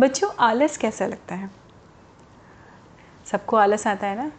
बच्चों, 0.00 0.28
आलस 0.40 0.76
कैसा 0.76 1.06
लगता 1.06 1.34
है? 1.34 1.50
सबको 3.26 3.56
आलस 3.56 3.86
आता 3.86 4.06
है 4.06 4.16
ना? 4.16 4.30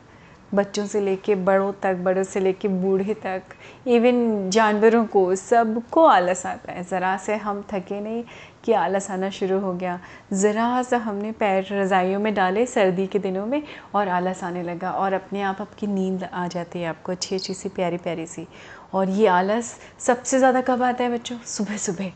बच्चों 0.53 0.85
से 0.85 1.01
लेके 1.01 1.35
बड़ों 1.35 1.71
तक, 1.73 1.95
बड़ों 1.95 2.23
से 2.23 2.39
लेके 2.39 2.67
बूढ़े 2.67 3.13
तक 3.13 3.53
इवन 3.87 4.49
जानवरों 4.49 5.05
को, 5.05 5.35
सबको 5.35 6.05
आलस 6.05 6.45
आता 6.45 6.71
है। 6.71 6.83
ज़रा 6.83 7.15
से 7.17 7.35
हम 7.35 7.63
थके 7.73 7.99
नहीं 8.01 8.23
कि 8.63 8.73
आलस 8.73 9.11
आना 9.11 9.29
शुरू 9.29 9.59
हो 9.59 9.73
गया। 9.73 9.99
ज़रा 10.33 10.81
सा 10.83 10.97
हमने 10.97 11.31
पैर 11.31 11.67
रज़ाइयों 11.71 12.19
में 12.19 12.33
डाले 12.33 12.65
सर्दी 12.65 13.07
के 13.07 13.19
दिनों 13.19 13.45
में 13.45 13.61
और 13.95 14.07
आलस 14.07 14.43
आने 14.43 14.63
लगा 14.63 14.91
और 14.91 15.13
अपने 15.13 15.41
आप, 15.41 15.61
आपकी 15.61 15.87
नींद 15.87 16.23
आ 16.23 16.47
जाती 16.47 16.79
है 16.79 16.87
आपको 16.87 17.11
अच्छी 17.11 17.35
अच्छी 17.35 17.53
सी 17.53 17.69
प्यारी 17.69 17.97
प्यारी 17.97 18.25
सी। 18.25 18.47
और 18.93 19.09
ये 19.09 19.27
आलस 19.27 19.77
सबसे 19.99 20.39
ज़्यादा 20.39 20.61
कब 20.61 20.83
आता 20.83 21.03
है 21.03 21.13
बच्चों? 21.13 21.37
सुबह 21.37 21.77
सुबह 21.77 22.11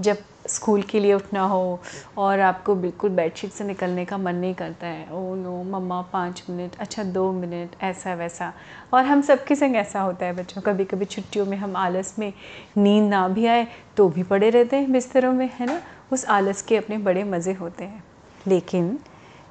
जब 0.00 0.16
स्कूल 0.46 0.82
के 0.82 1.00
लिए 1.00 1.14
उठना 1.14 1.42
हो 1.42 1.80
और 2.18 2.40
आपको 2.40 2.74
बिल्कुल 2.74 3.10
बेडशीट 3.10 3.50
से 3.52 3.64
निकलने 3.64 4.04
का 4.04 4.18
मन 4.18 4.34
नहीं 4.34 4.54
करता 4.54 4.86
है, 4.86 5.06
ओ 5.12 5.34
नो, 5.34 5.62
मम्मा, 5.62 6.00
पाँच 6.02 6.42
मिनट 6.50 6.76
अच्छा 6.80 7.04
दो 7.04 7.30
मिनट, 7.32 7.70
ऐसा 7.82 8.14
वैसा। 8.14 8.52
और 8.94 9.04
हम 9.04 9.22
सबके 9.22 9.54
संग 9.54 9.76
ऐसा 9.76 10.00
होता 10.00 10.26
है 10.26 10.32
बच्चों 10.32 10.62
कभी 10.62 10.84
कभी 10.84 11.04
छुट्टियों 11.04 11.46
में 11.46 11.56
हम 11.56 11.76
आलस 11.76 12.14
में 12.18 12.32
नींद 12.76 13.10
ना 13.10 13.26
भी 13.28 13.46
आए 13.46 13.66
तो 13.96 14.08
भी 14.08 14.22
पड़े 14.22 14.50
रहते 14.50 14.76
हैं 14.76 14.92
बिस्तरों 14.92 15.32
में, 15.32 15.50
है 15.60 15.66
ना? 15.66 15.80
उस 16.12 16.24
आलस 16.24 16.62
के 16.62 16.76
अपने 16.76 16.98
बड़े 16.98 17.24
मज़े 17.24 17.52
होते 17.52 17.84
हैं। 17.84 18.04
लेकिन 18.46 18.98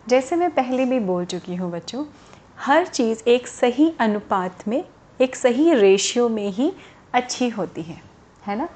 जैसे 0.08 0.36
मैं 0.36 0.50
पहले 0.52 0.86
भी 0.86 1.00
बोल 1.00 1.26
चुकी 1.26 1.56
हूँ 1.56 1.72
बच्चों, 1.72 2.06
हर 2.60 2.86
चीज़ 2.86 3.24
एक 3.28 3.48
सही 3.48 3.94
अनुपात 4.00 4.68
में, 4.68 4.84
एक 5.22 5.36
सही 5.36 5.74
रेशियो 5.74 6.30
में 6.30 6.48
ही 6.48 6.72
अच्छी 7.14 7.50
होती 7.50 7.82
है 7.82 8.02
है 8.48 8.56
ना? 8.56 8.70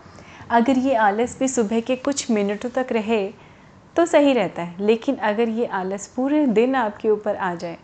अगर 0.50 0.78
ये 0.78 0.94
आलस 0.96 1.38
भी 1.40 1.48
सुबह 1.48 1.80
के 1.80 1.96
कुछ 1.96 2.30
मिनटों 2.32 2.70
तक 2.70 2.92
रहे 2.92 3.26
तो 3.96 4.06
सही 4.06 4.34
रहता 4.34 4.62
है। 4.62 4.86
लेकिन 4.86 5.16
अगर 5.16 5.50
ये 5.50 5.66
आलस 5.66 6.08
पूरे 6.08 6.46
दिन 6.48 6.76
आपके 6.76 7.10
ऊपर 7.10 7.36
आ 7.36 7.54
जाए 7.56 7.78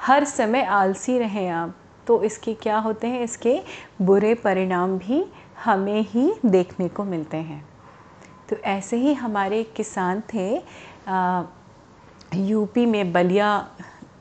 हर 0.00 0.24
समय 0.24 0.62
आलसी 0.62 1.18
रहें 1.18 1.48
आप 1.48 1.74
तो 2.06 2.22
इसके 2.24 2.54
क्या 2.54 2.78
होते 2.78 3.06
हैं? 3.06 3.22
इसके 3.24 3.60
बुरे 4.02 4.34
परिणाम 4.34 4.96
भी 4.98 5.24
हमें 5.64 6.00
ही 6.02 6.32
देखने 6.46 6.88
को 6.88 7.04
मिलते 7.04 7.36
हैं। 7.36 7.64
तो 8.50 8.56
ऐसे 8.56 8.96
ही 8.96 9.12
हमारे 9.14 9.62
किसान 9.76 10.22
थे 10.34 10.56
आ, 11.08 11.42
यूपी 12.34 12.86
में 12.86 13.12
बलिया 13.12 13.50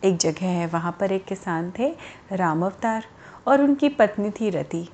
एक 0.05 0.17
जगह 0.17 0.45
है 0.47 0.67
वहाँ 0.67 0.95
पर 0.99 1.11
एक 1.11 1.25
किसान 1.25 1.71
थे 1.79 1.89
राम 2.33 2.65
अवतार 2.65 3.05
और 3.47 3.61
उनकी 3.61 3.89
पत्नी 3.89 4.29
थी 4.31 4.49
रति। 4.49 4.87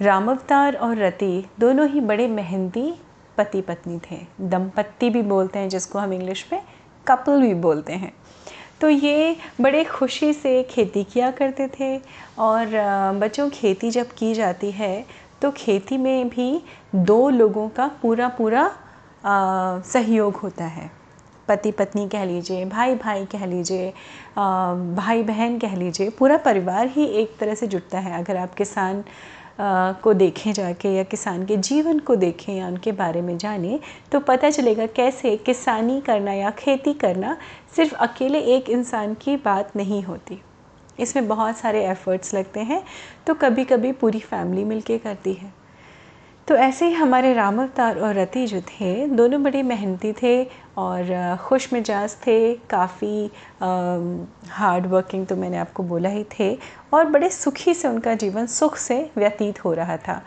राम 0.00 0.30
अवतार 0.30 0.74
और 0.76 0.96
रति 0.96 1.44
दोनों 1.60 1.88
ही 1.88 2.00
बड़े 2.00 2.26
मेहनती 2.28 2.92
पति 3.38 3.60
पत्नी 3.60 3.98
थे। 4.00 4.16
दंपत्ति 4.40 5.08
भी 5.10 5.22
बोलते 5.22 5.58
हैं 5.58 5.68
जिसको 5.68 5.98
हम 5.98 6.12
इंग्लिश 6.12 6.44
में 6.52 6.60
कपल 7.06 7.40
भी 7.42 7.54
बोलते 7.56 7.92
हैं। 7.92 8.12
तो 8.80 8.88
ये 8.88 9.36
बड़े 9.60 9.82
खुशी 9.84 10.32
से 10.32 10.62
खेती 10.62 11.02
किया 11.04 11.30
करते 11.30 11.66
थे 11.70 11.96
और 12.38 12.66
बच्चों 13.20 13.48
खेती 13.50 13.90
जब 13.90 14.12
की 14.18 14.32
जाती 14.34 14.70
है 14.70 15.04
तो 15.42 15.50
खेती 15.50 15.96
में 15.96 16.28
भी 16.28 16.62
दो 16.94 17.28
लोगों 17.30 17.68
का 17.68 17.86
पूरा 18.02 18.28
पूरा 18.28 18.62
आ, 19.24 19.80
सहयोग 19.82 20.36
होता 20.36 20.64
है। 20.64 20.90
पति 21.48 21.70
पत्नी 21.72 22.08
कह 22.08 22.24
लीजिए 22.24 22.64
भाई 22.64 22.94
भाई 22.94 23.24
कह 23.26 23.44
लीजिए 23.46 23.92
भाई 24.96 25.22
बहन 25.22 25.58
कह 25.58 25.74
लीजिए 25.76 26.10
पूरा 26.10 26.36
परिवार 26.36 26.86
ही 26.86 27.04
एक 27.22 27.36
तरह 27.40 27.54
से 27.54 27.66
जुटता 27.66 27.98
है। 27.98 28.18
अगर 28.18 28.36
आप 28.36 28.54
किसान 28.54 29.02
को 29.60 30.12
देखें 30.14 30.52
जाके 30.52 30.88
या 30.88 31.02
किसान 31.02 31.44
के 31.46 31.56
जीवन 31.56 31.98
को 31.98 32.16
देखें 32.16 32.52
या 32.54 32.66
उनके 32.66 32.92
बारे 32.92 33.22
में 33.22 33.36
जानें 33.38 33.78
तो 34.12 34.20
पता 34.20 34.50
चलेगा 34.50 34.86
कैसे 34.86 35.36
किसानी 35.36 36.00
करना 36.00 36.32
या 36.32 36.50
खेती 36.50 36.92
करना 36.94 37.36
सिर्फ़ 37.76 37.94
अकेले 37.94 38.40
एक 38.56 38.70
इंसान 38.70 39.14
की 39.14 39.36
बात 39.36 39.76
नहीं 39.76 40.02
होती। 40.02 40.40
इसमें 40.98 41.26
बहुत 41.28 41.56
सारे 41.56 41.84
एफ़र्ट्स 41.86 42.34
लगते 42.34 42.60
हैं 42.60 42.82
तो 43.26 43.34
कभी 43.34 43.64
कभी 43.64 43.92
पूरी 43.92 44.20
फैमिली 44.20 44.64
मिलके 44.64 44.98
करती 44.98 45.32
है। 45.32 45.52
तो 46.48 46.54
ऐसे 46.56 46.86
ही 46.86 46.94
हमारे 46.94 47.32
राम 47.34 47.60
अवतार 47.62 47.98
और 47.98 48.14
रति 48.14 48.46
जो 48.46 48.60
थे, 48.60 49.06
दोनों 49.06 49.42
बड़े 49.42 49.62
मेहनती 49.62 50.12
थे 50.12 50.44
और 50.78 51.36
खुश 51.40 51.72
मिजाज 51.72 52.14
थे, 52.26 52.54
काफ़ी 52.70 53.30
हार्ड 54.50 54.86
वर्किंग 54.86 55.26
तो 55.26 55.36
मैंने 55.36 55.56
आपको 55.58 55.82
बोला 55.82 56.08
ही 56.08 56.24
थे 56.38 56.56
और 56.94 57.04
बड़े 57.04 57.30
सुखी 57.30 57.74
से 57.74 57.88
उनका 57.88 58.14
जीवन 58.14 58.46
सुख 58.46 58.76
से 58.76 58.98
व्यतीत 59.16 59.64
हो 59.64 59.72
रहा 59.74 59.96
था। 59.98 60.22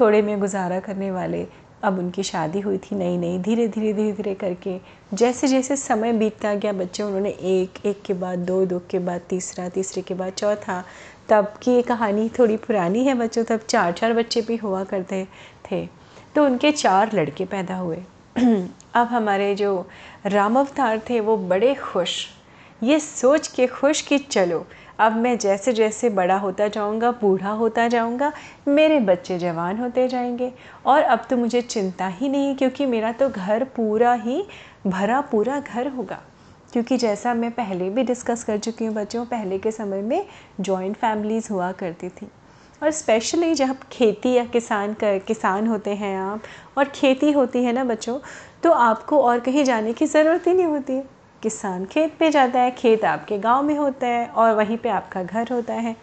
थोड़े 0.00 0.22
में 0.22 0.38
गुजारा 0.40 0.80
करने 0.80 1.10
वाले 1.10 1.46
अब 1.84 1.98
उनकी 1.98 2.22
शादी 2.22 2.60
हुई 2.60 2.78
थी 2.78 2.96
नई 2.96 3.16
नई, 3.16 3.38
धीरे 3.38 3.66
धीरे 3.68 3.92
धीरे 3.92 4.12
धीरे 4.12 4.34
करके। 4.34 4.78
जैसे 5.14 5.48
जैसे 5.48 5.76
समय 5.76 6.12
बीतता 6.12 6.54
गया, 6.54 6.72
बच्चे 6.72 7.02
उन्होंने 7.02 7.30
एक 7.30 7.84
एक 7.86 8.02
के 8.02 8.14
बाद 8.14 8.38
दो 8.38 8.64
दो 8.66 8.78
के 8.90 8.98
बाद 8.98 9.20
तीसरा, 9.28 9.68
तीसरे 9.68 10.02
के 10.02 10.14
बाद 10.14 10.32
चौथा। 10.32 10.82
तब 11.28 11.52
की 11.62 11.70
ये 11.70 11.82
कहानी 11.82 12.28
थोड़ी 12.38 12.56
पुरानी 12.56 13.04
है 13.04 13.14
बच्चों, 13.14 13.44
तब 13.44 13.60
चार 13.68 13.92
चार 13.92 14.12
बच्चे 14.12 14.40
भी 14.40 14.56
हुआ 14.56 14.82
करते 14.84 15.26
थे। 15.70 15.86
तो 16.34 16.44
उनके 16.44 16.72
चार 16.72 17.14
लड़के 17.14 17.44
पैदा 17.44 17.76
हुए। 17.76 18.02
अब 18.94 19.06
हमारे 19.06 19.54
जो 19.54 19.88
राम 20.26 20.58
अवतार 20.58 20.98
थे, 21.10 21.20
वो 21.20 21.36
बड़े 21.36 21.74
खुश। 21.74 22.26
ये 22.82 23.00
सोच 23.00 23.48
के 23.48 23.66
खुश 23.66 24.00
कि 24.02 24.18
चलो, 24.18 24.66
अब 24.98 25.12
मैं 25.12 25.38
जैसे 25.38 25.72
जैसे 25.72 26.10
बड़ा 26.10 26.36
होता 26.36 26.68
जाऊँगा, 26.68 27.10
बूढ़ा 27.10 27.50
होता 27.50 27.88
जाऊँगा, 27.88 28.32
मेरे 28.68 29.00
बच्चे 29.00 29.38
जवान 29.38 29.78
होते 29.78 30.08
जाएँगे। 30.08 30.52
और 30.86 31.02
अब 31.02 31.26
तो 31.30 31.36
मुझे 31.36 31.60
चिंता 31.60 32.06
ही 32.06 32.28
नहीं, 32.28 32.56
क्योंकि 32.56 32.86
मेरा 32.86 33.12
तो 33.12 33.28
घर 33.28 33.64
पूरा 33.64 34.12
ही 34.12 34.44
भरा 34.86 35.20
पूरा 35.20 35.60
घर 35.60 35.88
होगा। 35.88 36.20
क्योंकि 36.72 36.96
जैसा 36.96 37.34
मैं 37.34 37.50
पहले 37.50 37.90
भी 37.90 38.02
डिस्कस 38.02 38.44
कर 38.44 38.58
चुकी 38.58 38.84
हूँ, 38.84 38.94
बच्चों, 38.94 39.26
पहले 39.26 39.58
के 39.58 39.70
समय 39.70 40.02
में 40.02 40.26
जॉइंट 40.60 40.96
फैमिलीज़ 40.96 41.52
हुआ 41.52 41.72
करती 41.72 42.08
थी। 42.08 42.28
और 42.82 42.90
स्पेशली 42.90 43.54
जब 43.54 43.76
खेती 43.92 44.32
या 44.32 44.44
किसान 44.44 44.94
कर 44.94 45.18
किसान 45.18 45.66
होते 45.66 45.94
हैं 45.94 46.16
आप, 46.18 46.42
और 46.78 46.84
खेती 46.84 47.32
होती 47.32 47.64
है 47.64 47.72
ना 47.72 47.84
बच्चों 47.84 48.18
तो 48.62 48.70
आपको 48.72 49.22
और 49.22 49.40
कहीं 49.40 49.64
जाने 49.64 49.92
की 49.92 50.06
ज़रूरत 50.06 50.46
ही 50.46 50.54
नहीं 50.54 50.66
होती। 50.66 50.92
है 50.92 51.04
किसान 51.42 51.84
खेत 51.84 52.12
पे 52.18 52.30
जाता 52.30 52.60
है, 52.60 52.70
खेत 52.70 53.04
आपके 53.04 53.38
गाँव 53.38 53.62
में 53.62 53.76
होता 53.76 54.06
है, 54.06 54.26
और 54.26 54.54
वहीं 54.54 54.76
पे 54.76 54.88
आपका 54.88 55.22
घर 55.22 55.52
होता 55.52 55.74
है। 55.74 55.94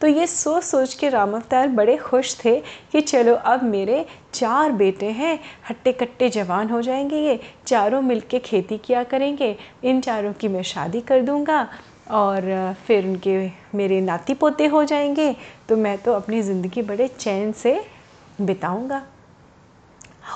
तो 0.00 0.06
ये 0.06 0.26
सोच 0.26 0.62
सोच 0.64 0.94
के 0.94 1.08
राम 1.08 1.34
अवतार 1.34 1.68
बड़े 1.68 1.96
खुश 1.96 2.36
थे 2.44 2.54
कि 2.92 3.00
चलो 3.00 3.34
अब 3.34 3.62
मेरे 3.62 4.04
चार 4.34 4.72
बेटे 4.72 5.06
हैं 5.06 5.38
हट्टे 5.70 5.92
कट्टे 5.92 6.28
जवान 6.28 6.70
हो 6.70 6.82
जाएँगे 6.82 7.16
ये, 7.16 7.40
चारों 7.66 8.00
मिलके 8.02 8.38
खेती 8.38 8.78
किया 8.78 9.02
करेंगे, 9.04 9.56
इन 9.84 10.00
चारों 10.00 10.32
की 10.32 10.48
मैं 10.48 10.62
शादी 10.62 11.00
कर 11.00 11.22
दूँगा 11.22 11.68
और 12.10 12.74
फिर 12.86 13.06
उनके 13.06 13.50
मेरे 13.74 14.00
नाती 14.00 14.34
पोते 14.34 14.66
हो 14.66 14.84
जाएँगे 14.84 15.34
तो 15.68 15.76
मैं 15.76 15.96
तो 15.98 16.12
अपनी 16.12 16.42
ज़िंदगी 16.42 16.82
बड़े 16.82 17.08
चैन 17.08 17.52
से 17.52 17.80
बिताऊँगा। 18.40 19.02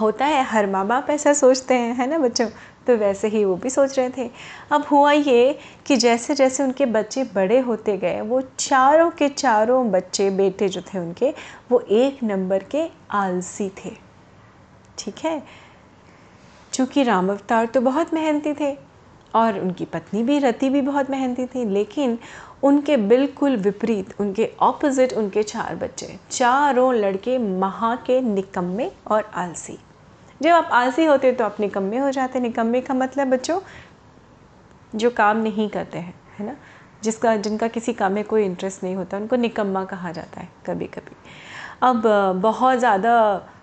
होता 0.00 0.26
है, 0.26 0.42
हर 0.44 0.66
माँ 0.66 0.86
बाप 0.86 1.10
ऐसा 1.10 1.32
सोचते 1.32 1.74
हैं, 1.74 1.94
है 1.94 2.06
ना 2.06 2.18
बच्चों? 2.18 2.48
तो 2.86 2.96
वैसे 2.96 3.28
ही 3.28 3.44
वो 3.44 3.54
भी 3.56 3.70
सोच 3.70 3.98
रहे 3.98 4.10
थे। 4.10 4.30
अब 4.72 4.84
हुआ 4.90 5.12
ये 5.12 5.58
कि 5.86 5.96
जैसे 5.96 6.34
जैसे 6.34 6.62
उनके 6.62 6.86
बच्चे 6.86 7.24
बड़े 7.24 7.58
होते 7.58 7.96
गए, 7.96 8.20
वो 8.20 8.40
चारों 8.58 9.10
के 9.10 9.28
चारों 9.28 9.90
बच्चे, 9.90 10.30
बेटे 10.30 10.68
जो 10.68 10.80
थे 10.80 10.98
उनके, 10.98 11.32
वो 11.70 11.80
एक 11.80 12.22
नंबर 12.22 12.62
के 12.62 12.86
आलसी 13.10 13.68
थे। 13.84 13.90
ठीक 14.98 15.18
है? 15.18 15.42
चूँकि 16.72 17.02
राम 17.02 17.30
अवतार 17.30 17.66
तो 17.66 17.80
बहुत 17.80 18.14
मेहनती 18.14 18.52
थे। 18.52 18.76
और 19.38 19.58
उनकी 19.60 19.84
पत्नी 19.84 20.22
भी 20.22 20.38
रति 20.38 20.70
भी 20.70 20.80
बहुत 20.82 21.10
मेहनती 21.10 21.46
थी, 21.46 21.64
लेकिन 21.64 22.18
उनके 22.62 22.96
बिल्कुल 22.96 23.56
विपरीत, 23.56 24.14
उनके 24.20 24.50
ऑपोजिट 24.60 25.12
उनके 25.12 25.42
चार 25.42 25.74
बच्चे। 25.76 26.18
चारों 26.30 26.94
लड़के 26.94 27.38
महा 27.38 27.94
के 28.06 28.20
निकम्मे 28.20 28.90
और 29.06 29.30
आलसी। 29.34 29.78
जब 30.40 30.50
आप 30.50 30.70
आलसी 30.72 31.04
होते 31.04 31.32
तो 31.32 31.44
आप 31.44 31.60
निकम्मे 31.60 31.98
हो 31.98 32.10
जाते। 32.10 32.40
निकम्मे 32.40 32.80
का 32.80 32.94
मतलब 32.94 33.28
बच्चों, 33.28 33.60
जो 34.94 35.10
काम 35.10 35.36
नहीं 35.36 35.68
करते 35.68 35.98
हैं, 35.98 36.14
है 36.38 36.46
ना? 36.46 36.56
जिसका, 37.02 37.36
जिनका 37.36 37.68
किसी 37.68 37.92
काम 37.92 38.12
में 38.12 38.24
कोई 38.24 38.44
इंटरेस्ट 38.44 38.82
नहीं 38.82 38.94
होता, 38.96 39.16
उनको 39.16 39.36
निकम्मा 39.36 39.84
कहा 39.84 40.12
जाता 40.12 40.40
है 40.40 40.48
कभी 40.66 40.86
कभी 40.86 41.16
अब, 41.82 42.02
बहुत 42.42 42.78
ज़्यादा 42.78 43.14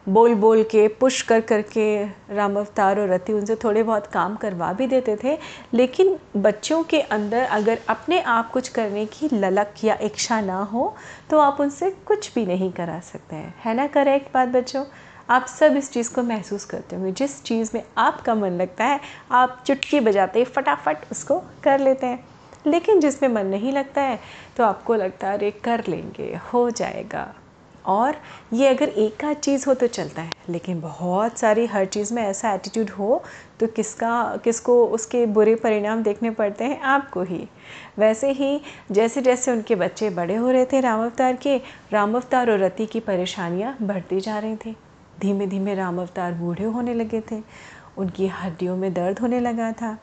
बोल 0.09 0.35
बोल 0.35 0.63
के 0.63 0.87
पुश 0.87 1.21
कर 1.21 1.41
कर 1.41 1.61
के 1.61 2.05
राम 2.35 2.57
अवतार 2.57 2.99
और 2.99 3.09
रति 3.09 3.33
उनसे 3.33 3.55
थोड़े 3.55 3.83
बहुत 3.83 4.07
काम 4.07 4.35
करवा 4.35 4.73
भी 4.73 4.87
देते 4.87 5.17
थे। 5.23 5.37
लेकिन 5.73 6.19
बच्चों 6.37 6.83
के 6.83 6.99
अंदर 7.01 7.43
अगर 7.43 7.79
अपने 7.89 8.21
आप 8.21 8.51
कुछ 8.51 8.67
करने 8.67 9.05
की 9.05 9.29
ललक 9.33 9.73
या 9.83 9.97
इच्छा 10.01 10.41
ना 10.41 10.59
हो 10.63 10.95
तो 11.29 11.39
आप 11.39 11.61
उनसे 11.61 11.89
कुछ 11.89 12.33
भी 12.33 12.45
नहीं 12.45 12.71
करा 12.71 12.99
सकते 12.99 13.35
हैं। 13.35 13.53
है 13.65 13.73
ना 13.73 13.87
करेक्ट 13.87 14.33
बात 14.33 14.47
बच्चों? 14.47 14.85
आप 15.29 15.45
सब 15.45 15.75
इस 15.75 15.91
चीज़ 15.91 16.13
को 16.13 16.23
महसूस 16.23 16.65
करते 16.65 16.95
होंगे। 16.95 17.11
जिस 17.11 17.43
चीज़ 17.43 17.71
में 17.73 17.83
आपका 17.97 18.35
मन 18.35 18.51
लगता 18.51 18.85
है, 18.85 18.99
आप 19.31 19.63
चुटकी 19.67 19.99
बजाते 19.99 20.39
ही 20.39 20.45
फटाफट 20.45 20.97
उसको 21.11 21.43
कर 21.63 21.79
लेते 21.79 22.05
हैं। 22.05 22.25
लेकिन 22.67 22.99
जिसमें 22.99 23.29
मन 23.29 23.45
नहीं 23.45 23.71
लगता 23.71 24.01
है 24.01 24.19
तो 24.57 24.63
आपको 24.63 24.95
लगता 24.95 25.27
है, 25.27 25.37
अरे, 25.37 25.51
कर 25.51 25.83
लेंगे, 25.87 26.39
हो 26.53 26.69
जाएगा। 26.69 27.33
और 27.85 28.15
ये 28.53 28.67
अगर 28.67 28.89
एक 28.89 29.23
आध 29.25 29.35
चीज़ 29.35 29.65
हो 29.67 29.73
तो 29.73 29.87
चलता 29.87 30.21
है। 30.21 30.31
लेकिन 30.49 30.79
बहुत 30.81 31.37
सारी 31.39 31.65
हर 31.65 31.85
चीज़ 31.85 32.13
में 32.13 32.21
ऐसा 32.23 32.53
एटीट्यूड 32.53 32.89
हो 32.89 33.23
तो 33.59 33.67
किसका, 33.67 34.37
किसको 34.43 34.85
उसके 34.85 35.25
बुरे 35.25 35.55
परिणाम 35.55 36.03
देखने 36.03 36.29
पड़ते 36.29 36.63
हैं? 36.63 36.79
आपको 36.81 37.23
ही। 37.23 37.47
वैसे 37.97 38.31
ही 38.31 38.61
जैसे 38.91 39.21
जैसे 39.21 39.51
उनके 39.51 39.75
बच्चे 39.75 40.09
बड़े 40.09 40.35
हो 40.35 40.51
रहे 40.51 40.65
थे 40.65 40.79
राम 40.79 41.03
अवतार 41.03 41.35
के, 41.35 41.57
राम 41.93 42.15
अवतार 42.15 42.51
और 42.51 42.59
रति 42.59 42.85
की 42.85 42.99
परेशानियाँ 42.99 43.77
बढ़ती 43.81 44.19
जा 44.19 44.39
रही 44.39 44.55
थी। 44.55 44.75
धीमे 45.19 45.47
धीमे 45.47 45.75
राम 45.75 46.01
अवतार 46.01 46.33
बूढ़े 46.33 46.63
होने 46.63 46.93
लगे 46.93 47.21
थे। 47.31 47.41
उनकी 47.97 48.27
हड्डियों 48.27 48.75
में 48.77 48.93
दर्द 48.93 49.19
होने 49.19 49.39
लगा 49.39 49.71
था। 49.71 49.97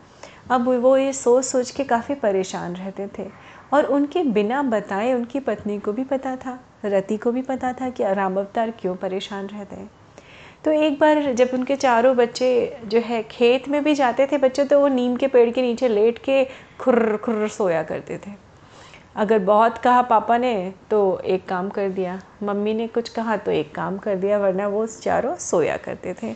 अब 0.51 0.69
वो 0.69 0.97
ये 0.97 1.13
सोच 1.13 1.45
सोच 1.45 1.71
के 1.71 1.85
काफ़ी 1.85 2.15
परेशान 2.15 2.75
रहते 2.75 3.09
थे। 3.19 3.27
और 3.73 3.85
उनके 3.87 4.23
बिना 4.23 4.63
बताए 4.63 5.13
उनकी 5.15 5.41
पत्नी 5.41 5.79
को 5.79 5.93
भी 5.93 6.05
पता 6.05 6.37
था, 6.37 6.59
रति 6.85 7.17
को 7.17 7.33
भी 7.33 7.43
पता 7.43 7.73
था 7.73 7.89
कि 7.91 8.05
राम 8.05 8.39
अवतार 8.39 8.71
क्यों 8.71 8.95
परेशान 8.97 9.47
रहते 9.47 9.77
हैं। 9.77 9.91
तो 10.65 10.73
एक 10.73 10.99
बार 10.99 11.21
जब 11.33 11.51
उनके 11.55 11.77
चारों 11.77 12.15
बच्चे 12.17 12.81
जो 12.85 13.01
है 13.01 13.23
खेत 13.23 13.69
में 13.69 13.83
भी 13.85 13.95
जाते 13.95 14.27
थे 14.27 14.39
बच्चे 14.39 14.65
तो 14.65 14.81
वो 14.81 14.89
नीम 14.89 15.17
के 15.17 15.27
पेड़ 15.27 15.51
के 15.51 15.63
नीचे 15.63 15.89
लेट 15.89 16.19
के 16.19 16.45
खुर्र 16.81 17.17
खुर्र 17.17 17.49
सोया 17.49 17.83
करते 17.83 18.19
थे। 18.19 18.31
अगर 19.17 19.39
बहुत 19.39 19.79
कहा 19.79 20.03
पापा 20.03 20.37
ने 20.39 20.73
तो 20.91 21.19
एक 21.19 21.49
काम 21.49 21.69
कर 21.69 21.89
दिया। 21.89 22.21
मम्मी 22.43 22.75
ने 22.75 22.87
कुछ 22.87 23.09
कहा 23.09 23.37
तो 23.37 23.51
एक 23.51 23.75
काम 23.75 23.99
कर 23.99 24.17
दिया, 24.17 24.39
वरना 24.39 24.69
वो 24.69 24.87
चारों 24.87 25.35
सोया 25.37 25.77
करते 25.77 26.15
थे। 26.23 26.35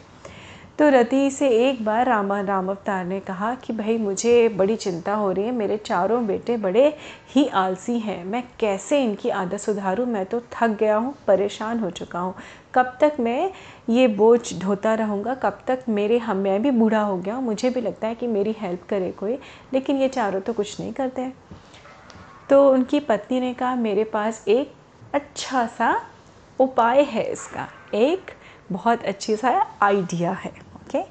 तो 0.78 0.88
रति 0.88 1.31
से 1.31 1.49
एक 1.49 1.84
बार 1.84 2.06
राम 2.06 2.32
राम 2.32 2.69
अवतार 2.69 3.05
ने 3.05 3.20
कहा 3.20 3.55
कि 3.55 3.73
भाई 3.73 3.99
मुझे 3.99 4.49
बड़ी 4.49 4.76
चिंता 4.76 5.14
हो 5.14 5.32
रही 5.32 5.44
है, 5.44 5.52
मेरे 5.52 5.76
चारों 5.76 6.26
बेटे 6.26 6.56
बड़े 6.56 6.96
ही 7.34 7.46
आलसी 7.49 7.99
हैं। 7.99 8.25
मैं 8.25 8.43
कैसे 8.61 9.02
इनकी 9.05 9.28
आदत 9.28 9.56
सुधारूं? 9.56 10.06
मैं 10.06 10.26
तो 10.26 10.40
थक 10.40 10.69
गया 10.69 10.96
हूँ, 10.96 11.14
परेशान 11.26 11.78
हो 11.78 11.90
चुका 11.90 12.19
हूँ। 12.19 12.34
कब 12.75 12.99
तक 13.00 13.17
मैं 13.20 13.52
ये 13.90 14.08
बोझ 14.08 14.61
ढोता 14.61 14.94
रहूँगा? 14.94 15.34
कब 15.34 15.61
तक 15.67 15.84
मेरे, 15.88 16.19
हम, 16.19 16.37
मैं 16.37 16.62
भी 16.62 16.70
बूढ़ा 16.70 17.00
हो 17.00 17.17
गया 17.17 17.34
हूँ? 17.34 17.44
मुझे 17.44 17.70
भी 17.70 17.81
लगता 17.81 18.08
है 18.08 18.14
कि 18.14 18.26
मेरी 18.26 18.55
हेल्प 18.58 18.82
करे 18.88 19.11
कोई, 19.11 19.38
लेकिन 19.72 19.96
ये 19.96 20.08
चारों 20.08 20.40
तो 20.40 20.52
कुछ 20.52 20.81
नहीं 20.81 20.93
करते 20.93 21.22
हैं। 21.22 21.37
तो 22.50 22.72
उनकी 22.72 23.00
पत्नी 23.00 23.40
ने 23.40 23.55
कहा, 23.55 23.75
मेरे 23.75 24.05
पास 24.05 24.44
एक 24.49 24.72
अच्छा 25.14 25.67
सा 25.67 26.00
उपाय 26.61 27.02
है 27.02 27.25
इसका। 27.25 27.69
एक 27.94 28.31
बहुत 28.72 29.05
अच्छी 29.05 29.37
सा 29.37 29.67
आइडिया 29.82 30.32
है। 30.32 30.66
ओके 30.87 31.03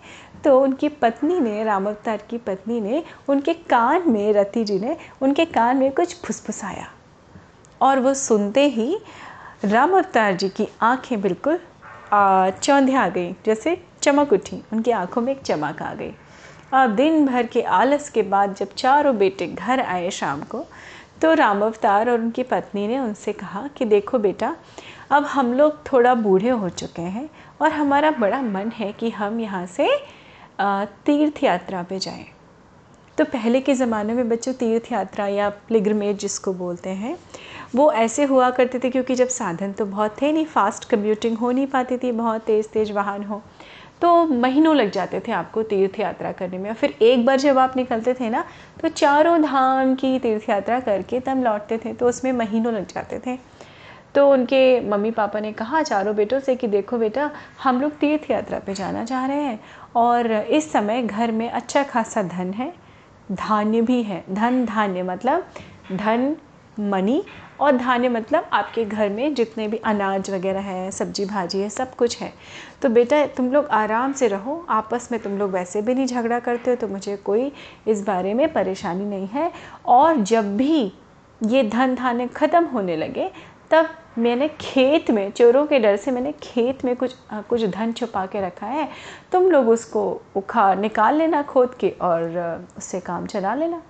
तो 0.43 0.59
उनकी 0.61 0.89
पत्नी 0.89 1.39
ने, 1.39 1.63
राम 1.63 1.87
अवतार 1.87 2.17
की 2.29 2.37
पत्नी 2.37 2.79
ने, 2.81 3.03
उनके 3.27 3.53
कान 3.53 4.09
में, 4.11 4.33
रति 4.33 4.63
जी 4.63 4.79
ने, 4.79 4.95
उनके 5.21 5.45
कान 5.45 5.77
में 5.77 5.91
कुछ 5.91 6.15
फुसफुसाया। 6.25 6.87
और 7.81 7.99
वो 7.99 8.13
सुनते 8.13 8.67
ही 8.67 8.97
राम 9.65 9.91
अवतार 9.91 10.33
जी 10.33 10.49
की 10.49 10.67
आँखें 10.81 11.21
बिल्कुल 11.21 11.59
चौंधिया 12.61 13.07
गई। 13.09 13.31
जैसे 13.45 13.77
चमक 14.01 14.33
उठी। 14.33 14.61
उनकी 14.73 14.91
आँखों 14.91 15.21
में 15.21 15.31
एक 15.33 15.41
चमक 15.41 15.81
आ 15.81 15.93
गई। 15.93 16.13
अब 16.73 16.95
दिन 16.95 17.25
भर 17.25 17.45
के 17.45 17.61
आलस 17.61 18.09
के 18.09 18.21
बाद 18.23 18.55
जब 18.55 18.73
चारों 18.73 19.17
बेटे 19.17 19.47
घर 19.47 19.79
आए 19.79 20.09
शाम 20.11 20.41
को 20.43 20.65
तो 21.21 21.33
राम 21.33 21.61
अवतार 21.61 22.09
और 22.09 22.19
उनकी 22.19 22.43
पत्नी 22.43 22.87
ने 22.87 22.99
उनसे 22.99 23.33
कहा 23.33 23.67
कि, 23.67 23.85
देखो 23.85 24.19
बेटा 24.19 24.55
अब 25.11 25.25
हम 25.25 25.53
लोग 25.53 25.77
थोड़ा 25.91 26.13
बूढ़े 26.15 26.49
हो 26.49 26.69
चुके 26.71 27.01
हैं 27.01 27.29
और 27.61 27.71
हमारा 27.71 28.11
बड़ा 28.11 28.41
मन 28.41 28.71
है 28.75 28.91
कि 28.91 29.09
हम 29.09 29.39
यहाँ 29.39 29.65
से 29.67 29.89
तीर्थ 31.05 31.43
यात्रा 31.43 31.83
पे 31.83 31.99
जाएँ। 31.99 32.25
तो 33.17 33.25
पहले 33.25 33.61
के 33.61 33.73
ज़माने 33.73 34.13
में 34.13 34.27
बच्चों 34.29 34.53
तीर्थ 34.53 34.91
यात्रा 34.91 35.27
या 35.27 35.49
प्लिग्रमेज 35.67 36.17
जिसको 36.19 36.53
बोलते 36.53 36.89
हैं, 36.91 37.17
वो 37.75 37.91
ऐसे 37.93 38.23
हुआ 38.23 38.49
करते 38.49 38.79
थे 38.79 38.89
क्योंकि 38.89 39.15
जब 39.15 39.27
साधन 39.27 39.71
तो 39.71 39.85
बहुत 39.85 40.21
थे 40.21 40.31
नहीं 40.31 40.45
फास्ट 40.45 40.89
कम्यूटिंग 40.89 41.37
हो 41.37 41.51
नहीं 41.51 41.67
पाती 41.67 41.97
थी, 41.97 42.11
बहुत 42.11 42.41
तेज़ 42.41 42.67
तेज़ 42.67 42.93
वाहन 42.93 43.23
हो 43.23 43.41
तो 44.01 44.25
महीनों 44.25 44.75
लग 44.75 44.91
जाते 44.91 45.19
थे 45.27 45.31
आपको 45.31 45.63
तीर्थ 45.63 45.99
यात्रा 45.99 46.31
करने 46.31 46.57
में। 46.57 46.69
और 46.69 46.75
फिर 46.75 46.95
एक 47.01 47.25
बार 47.25 47.39
जब 47.39 47.57
आप 47.57 47.77
निकलते 47.77 48.13
थे 48.13 48.29
ना 48.29 48.43
तो 48.81 48.89
चारों 48.89 49.41
धाम 49.41 49.95
की 49.95 50.17
तीर्थ 50.19 50.49
यात्रा 50.49 50.79
करके 50.79 51.19
तब 51.19 51.43
लौटते 51.43 51.77
थे 51.77 51.93
तो 51.93 52.07
उसमें 52.09 52.31
महीनों 52.33 52.73
लग 52.73 52.87
जाते 52.87 53.19
थे। 53.27 53.37
तो 54.15 54.27
उनके 54.31 54.79
मम्मी 54.81 55.11
पापा 55.11 55.39
ने 55.39 55.51
कहा 55.53 55.81
चारों 55.83 56.15
बेटों 56.15 56.39
से 56.39 56.55
कि 56.55 56.67
देखो 56.67 56.97
बेटा, 56.97 57.29
हम 57.63 57.81
लोग 57.81 57.97
तीर्थ 57.99 58.29
यात्रा 58.31 58.59
पे 58.59 58.73
जाना 58.73 59.03
चाह 59.05 59.25
रहे 59.25 59.41
हैं 59.41 59.59
और 59.95 60.31
इस 60.31 60.71
समय 60.71 61.01
घर 61.03 61.31
में 61.31 61.49
अच्छा 61.49 61.83
खासा 61.83 62.23
धन 62.23 62.53
है, 62.53 62.73
धान्य 63.31 63.81
भी 63.81 64.01
है। 64.03 64.23
धन, 64.29 64.65
धान्य 64.65 65.03
मतलब 65.03 65.47
धन 65.91 66.35
मनी 66.77 67.23
और 67.59 67.75
धान्य 67.77 68.09
मतलब 68.09 68.49
आपके 68.53 68.83
घर 68.85 69.09
में 69.09 69.33
जितने 69.33 69.67
भी 69.67 69.77
अनाज 69.77 70.29
वगैरह 70.29 70.61
है, 70.61 70.89
सब्ज़ी 70.91 71.25
भाजी 71.25 71.59
है, 71.59 71.69
सब 71.69 71.95
कुछ 71.95 72.19
है। 72.21 72.31
तो 72.81 72.89
बेटा, 72.89 73.25
तुम 73.27 73.51
लोग 73.51 73.67
आराम 73.67 74.13
से 74.13 74.27
रहो, 74.27 74.65
आपस 74.69 75.07
में 75.11 75.21
तुम 75.21 75.37
लोग 75.37 75.51
वैसे 75.51 75.81
भी 75.81 75.93
नहीं 75.93 76.05
झगड़ा 76.07 76.39
करते 76.39 76.69
हो 76.69 76.75
तो 76.75 76.87
मुझे 76.87 77.15
कोई 77.17 77.51
इस 77.87 78.05
बारे 78.05 78.33
में 78.33 78.51
परेशानी 78.53 79.05
नहीं 79.05 79.27
है। 79.27 79.51
और 79.85 80.19
जब 80.23 80.55
भी 80.57 80.91
ये 81.41 81.63
धन, 81.63 81.95
धान्य 81.95 82.27
ख़त्म 82.27 82.63
होने 82.65 82.95
लगे 82.97 83.29
तब 83.71 83.89
मैंने 84.17 84.47
खेत 84.61 85.09
में 85.11 85.31
चोरों 85.31 85.65
के 85.67 85.79
डर 85.79 85.95
से 85.95 86.11
मैंने 86.11 86.31
खेत 86.43 86.83
में 86.85 86.95
कुछ 86.95 87.15
आ, 87.31 87.41
कुछ 87.41 87.65
धन 87.65 87.91
छुपा 87.91 88.25
के 88.25 88.41
रखा 88.41 88.67
है। 88.67 88.87
तुम 89.31 89.49
लोग 89.51 89.69
उसको 89.69 90.21
उखाड़ 90.35 90.77
निकाल 90.77 91.15
लेना 91.15 91.41
खोद 91.43 91.73
के 91.73 91.89
और 92.01 92.67
उससे 92.77 92.99
काम 92.99 93.25
चला 93.25 93.53
लेना। 93.55 93.81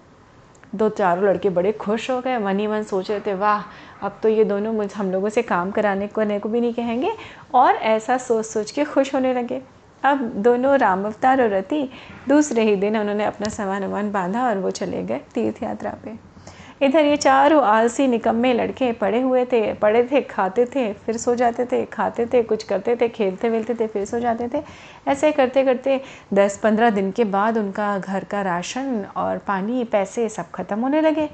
दो 0.75 0.89
चारों 0.89 1.23
लड़के 1.25 1.49
बड़े 1.49 1.71
खुश 1.71 2.09
हो 2.11 2.19
गए 2.21 2.37
मन 2.37 2.59
ही 2.59 2.67
मन 2.67 2.83
सोच 2.83 3.09
रहे 3.11 3.19
थे 3.19 3.33
वाह 3.33 3.63
अब 4.05 4.19
तो 4.23 4.29
ये 4.29 4.43
दोनों 4.43 4.73
मुझ 4.73 4.93
हम 4.93 5.11
लोगों 5.11 5.29
से 5.29 5.41
काम 5.41 5.71
कराने 5.71 6.07
करने 6.07 6.39
को 6.39 6.49
भी 6.49 6.61
नहीं 6.61 6.73
कहेंगे। 6.73 7.11
और 7.53 7.75
ऐसा 7.75 8.17
सोच 8.17 8.45
सोच 8.45 8.71
के 8.71 8.85
खुश 8.85 9.13
होने 9.15 9.33
लगे। 9.33 9.61
अब 10.03 10.21
दोनों 10.37 10.77
राम 10.77 11.05
अवतार 11.05 11.41
और 11.41 11.49
रति 11.49 11.89
दूसरे 12.29 12.63
ही 12.63 12.75
दिन 12.75 12.97
उन्होंने 12.97 13.25
अपना 13.25 13.49
सामान 13.49 13.83
वामान 13.83 14.11
बांधा 14.11 14.47
और 14.47 14.57
वो 14.57 14.71
चले 14.71 15.03
गए 15.03 15.21
तीर्थ 15.33 15.63
यात्रा 15.63 15.95
पे। 16.03 16.34
इधर 16.81 17.05
ये 17.05 17.17
चारों 17.17 17.63
आलसी 17.63 18.07
निकम्मे 18.07 18.53
लड़के 18.53 18.91
पड़े 18.91 19.21
हुए 19.21 19.45
थे, 19.45 19.73
पड़े 19.73 20.09
थे, 20.11 20.21
खाते 20.21 20.65
थे, 20.65 20.93
फिर 20.93 21.17
सो 21.17 21.35
जाते 21.35 21.65
थे, 21.65 21.85
खाते 21.85 22.25
थे, 22.25 22.43
कुछ 22.43 22.63
करते 22.63 22.95
थे, 22.95 23.09
खेलते 23.09 23.49
वेलते 23.49 23.75
थे, 23.75 23.87
फिर 23.87 24.05
सो 24.05 24.19
जाते 24.19 24.49
थे। 24.53 24.63
ऐसे 25.07 25.31
करते 25.31 25.63
करते 25.63 26.01
दस 26.33 26.57
पंद्रह 26.57 26.89
दिन 26.89 27.11
के 27.11 27.23
बाद 27.23 27.57
उनका 27.57 27.97
घर 27.97 28.23
का 28.23 28.41
राशन 28.41 29.05
और 29.15 29.37
पानी, 29.37 29.83
पैसे 29.83 30.29
सब 30.29 30.51
ख़त्म 30.51 30.79
होने 30.79 31.01
लगे। 31.01 31.29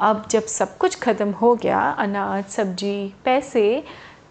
अब 0.00 0.26
जब 0.30 0.42
सब 0.42 0.78
कुछ 0.78 0.98
ख़त्म 0.98 1.30
हो 1.30 1.54
गया, 1.54 1.80
अनाज, 1.80 2.44
सब्ज़ी, 2.44 3.14
पैसे, 3.24 3.84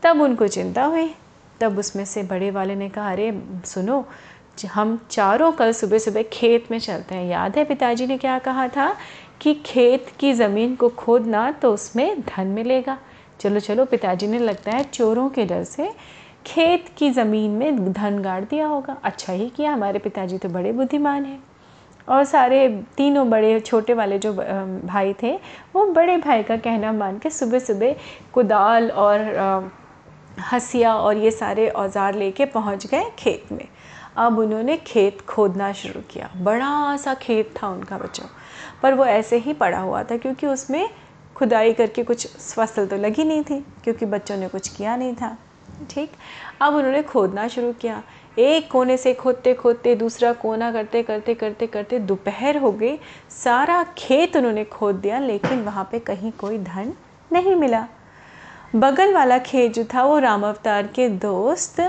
तब 0.03 0.21
उनको 0.21 0.48
चिंता 0.48 0.83
हुई। 0.83 1.15
तब 1.62 1.80
उसमें 1.80 2.06
से 2.06 2.24
बड़े 2.24 2.51
वाले 2.51 2.75
ने 2.75 2.89
कहा, 2.89 3.12
अरे, 3.12 3.44
सुनो, 3.65 4.06
हम 4.74 5.07
चारों 5.10 5.51
कल 5.51 5.71
सुबह 5.71 5.98
सुबह 5.98 6.24
खेत 6.24 6.71
में 6.71 6.80
चलते 6.80 7.15
हैं। 7.15 7.25
याद 7.25 7.58
है 7.58 7.63
पिताजी 7.63 8.08
ने 8.08 8.17
क्या 8.17 8.39
कहा 8.39 8.67
था? 8.67 8.96
कि 9.41 9.53
खेत 9.65 10.12
की 10.20 10.34
ज़मीन 10.34 10.75
को 10.75 10.89
खोदना 10.89 11.50
तो 11.51 11.74
उसमें 11.74 12.22
धन 12.22 12.48
मिलेगा। 12.50 12.98
चलो 13.39 13.60
चलो, 13.60 13.86
पिताजी 13.86 14.27
ने 14.27 14.39
लगता 14.39 14.72
है 14.72 14.84
चोरों 14.84 15.27
के 15.29 15.46
डर 15.46 15.63
से 15.63 15.89
खेत 16.46 16.86
की 16.98 17.10
ज़मीन 17.12 17.51
में 17.51 17.91
धन 17.94 18.20
गाड़ 18.22 18.44
दिया 18.44 18.67
होगा। 18.67 18.98
अच्छा 19.03 19.34
ही 19.34 19.50
किया, 19.50 19.72
हमारे 19.74 20.00
पिताजी 20.00 20.38
तो 20.38 20.50
बड़े 20.50 20.72
बुद्धिमान 20.72 21.25
हैं। 21.25 21.41
और 22.08 22.24
सारे 22.24 22.67
तीनों 22.98 23.29
बड़े 23.29 23.60
छोटे 23.60 23.94
वाले 23.94 24.17
जो 24.20 24.34
भाई 24.34 25.13
थे, 25.13 25.34
वो 25.75 25.86
बड़े 25.86 26.17
भाई 26.17 26.44
का 26.44 26.58
कहना 26.58 26.91
मान 26.94 27.17
के 27.20 27.29
सुबह 27.29 27.60
सुबह 27.60 27.96
कुदाल 28.34 28.89
और 28.91 29.72
हसिया 30.51 30.96
और 30.96 31.17
ये 31.17 31.32
सारे 31.32 31.67
औज़ार 31.70 32.15
लेके 32.15 32.46
पहुँच 32.48 32.86
गए 32.88 33.10
खेत 33.20 33.51
में। 33.51 33.67
अब 34.17 34.39
उन्होंने 34.39 34.77
खेत 34.77 35.22
खोदना 35.22 35.72
शुरू 35.74 36.01
किया। 36.12 36.29
बड़ा 36.38 36.96
सा 36.98 37.13
खेत 37.13 37.53
था 37.56 37.70
उनका 37.70 37.98
बच्चों। 37.98 38.25
पर 38.84 38.93
वो 38.93 39.05
ऐसे 39.05 39.38
ही 39.38 39.53
पड़ा 39.53 39.79
हुआ 39.79 40.03
था 40.03 40.17
क्योंकि 40.17 40.48
उसमें 40.48 40.89
खुदाई 41.36 41.74
करके 41.74 42.03
कुछ 42.03 42.27
फ़सल 42.27 42.88
तो 42.88 42.98
लगी 42.98 43.24
नहीं 43.24 43.43
थी, 43.43 43.60
क्योंकि 43.84 44.05
बच्चों 44.05 44.38
ने 44.38 44.48
कुछ 44.48 44.67
किया 44.67 44.96
नहीं 44.96 45.13
था। 45.13 45.38
ठीक? 45.89 46.12
अब 46.62 46.75
उन्होंने 46.75 47.01
खोदना 47.03 47.48
शुरू 47.48 47.72
किया। 47.74 48.01
एक 48.39 48.69
कोने 48.72 48.98
से 48.98 49.13
खोदते 49.13 49.53
खोदते, 49.53 49.96
दूसरा 49.96 50.31
कोना 50.34 50.72
करते 50.72 51.03
करते 51.03 51.34
करते 51.34 51.67
करते 51.67 52.00
दोपहर 52.00 52.57
हो 52.57 52.72
गई। 52.72 52.98
सारा 53.43 53.84
खेत 53.98 54.38
उन्होंने 54.38 54.63
खोद 54.63 54.96
दिया, 54.96 55.19
लेकिन 55.19 55.63
वहाँ 55.63 55.88
पे 55.91 56.00
कहीं 56.00 56.31
कोई 56.31 56.57
धन 56.57 56.93
नहीं 57.31 57.55
मिला। 57.55 57.88
बगल 58.75 59.13
वाला 59.13 59.38
खेत 59.38 59.74
जो 59.74 59.84
था, 59.84 60.03
वो 60.03 60.19
राम 60.19 60.46
अवतार 60.46 60.88
के 60.88 61.10
दोस्त 61.10 61.81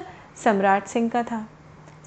सम्राट 0.45 0.87
सिंह 0.87 1.09
का 1.09 1.23
था। 1.23 1.47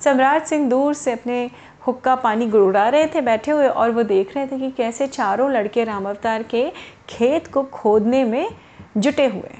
सम्राट 0.04 0.46
सिंह 0.46 0.70
दूर 0.70 0.94
से 0.94 1.12
अपने 1.12 1.50
हुक्का 1.88 2.16
पानी 2.16 2.48
गुड़ा 2.48 2.88
रहे 2.90 3.08
थे, 3.08 3.22
बैठे 3.22 3.52
हुए, 3.52 3.68
और 3.68 3.92
वो 3.92 4.04
देख 4.04 4.36
रहे 4.36 4.48
थे 4.48 4.60
कि 4.60 4.72
कैसे 4.72 5.08
चारों 5.08 5.52
लड़के 5.52 5.84
राम 5.84 6.10
अवतार 6.10 6.44
के 6.44 6.72
खेत 7.10 7.48
को 7.48 7.64
खोदने 7.64 8.24
में 8.24 8.50
जुटे 8.98 9.26
हुए। 9.28 9.58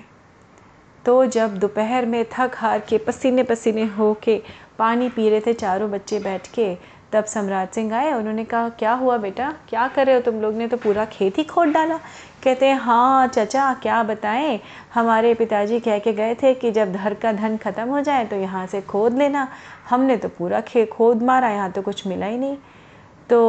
तो 1.06 1.26
जब 1.26 1.58
दोपहर 1.58 2.06
में 2.06 2.26
थक 2.32 2.52
हार 2.56 2.80
के 2.80 2.98
पसीने 2.98 3.44
पसीने 3.44 3.86
हो 3.86 4.14
के 4.24 4.42
पानी 4.80 5.10
पी 5.10 5.30
रहे 5.30 5.42
थे, 5.42 5.54
चारों 5.54 5.90
बच्चे 5.92 6.20
बैठ 6.20 6.48
के 6.48 6.76
तब 7.14 7.26
सम्राट 7.26 7.72
सिंह 7.72 7.96
आए, 7.96 8.12
उन्होंने 8.14 8.44
कहा, 8.46 8.70
क्या 8.70 8.94
हुआ 8.94 9.18
बेटा? 9.18 9.54
क्या 9.70 9.88
कर 9.88 10.06
रहे 10.06 10.16
हो 10.16 10.22
तुम 10.22 10.42
लोग? 10.42 10.56
ने 10.56 10.68
तो 10.68 10.78
पूरा 10.78 11.06
खेत 11.06 11.38
ही 11.38 11.44
खोद 11.44 11.68
डाला। 11.68 11.98
कहते 12.44 12.66
हैं 12.66 12.76
हाँ 12.76 13.28
चचा, 13.28 13.74
क्या 13.74 14.02
बताएँ? 14.04 14.60
हमारे 14.94 15.34
पिताजी 15.34 15.80
कह 15.80 16.00
के 16.00 16.14
गए 16.14 16.36
थे 16.36 16.54
कि 16.54 16.72
जब 16.72 16.94
धर 16.94 17.14
का 17.14 17.32
धन 17.34 17.58
ख़त्म 17.58 17.88
हो 17.88 18.02
जाए 18.02 18.26
तो 18.26 18.36
यहाँ 18.36 18.66
से 18.68 18.82
खोद 18.82 19.18
लेना। 19.18 19.48
हमने 19.90 20.18
तो 20.18 20.30
पूरा 20.30 20.62
खे, 20.62 20.86
खोद 20.86 21.22
मारा, 21.22 21.50
यहाँ 21.50 21.72
तो 21.72 21.82
कुछ 21.82 22.06
मिला 22.08 22.26
ही 22.26 22.38
नहीं। 22.38 22.58
तो 23.30 23.40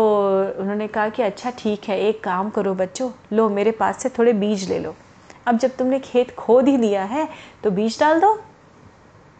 उन्होंने 0.60 0.86
कहा 0.88 1.08
कि 1.08 1.22
अच्छा 1.22 1.50
ठीक 1.58 1.88
है, 1.88 1.98
एक 2.00 2.22
काम 2.24 2.50
करो 2.50 2.74
बच्चों, 2.74 3.10
लो, 3.32 3.48
मेरे 3.48 3.70
पास 3.70 4.02
से 4.02 4.08
थोड़े 4.08 4.32
बीज 4.32 4.68
ले 4.70 4.78
लो। 4.78 4.94
अब 5.46 5.58
जब 5.58 5.76
तुमने 5.76 5.98
खेत 5.98 6.34
खोद 6.34 6.68
ही 6.68 6.76
दिया 6.76 7.04
है 7.04 7.28
तो 7.64 7.70
बीज 7.70 7.98
डाल 8.00 8.20
दो। 8.20 8.34